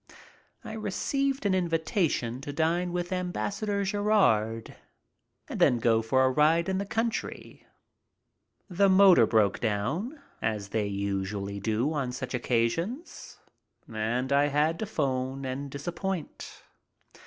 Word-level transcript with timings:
I 0.63 0.73
received 0.73 1.45
an 1.45 1.53
invitation 1.53 2.41
to 2.41 2.51
dine 2.51 2.91
with 2.91 3.11
Ambassador 3.11 3.83
Gerard 3.83 4.75
and 5.47 5.59
then 5.59 5.77
go 5.77 6.01
for 6.01 6.23
a 6.25 6.31
ride 6.31 6.67
in 6.67 6.79
the 6.79 6.87
country. 6.87 7.67
The 8.67 8.89
motor 8.89 9.27
broke 9.27 9.59
down, 9.59 10.19
as 10.41 10.69
they 10.69 10.87
usually 10.87 11.59
do 11.59 11.93
on 11.93 12.13
such 12.13 12.33
occasions, 12.33 13.37
and 13.87 14.33
I 14.33 14.47
had 14.47 14.79
to 14.79 14.87
phone 14.87 15.45
and 15.45 15.69
disappoint. 15.69 16.63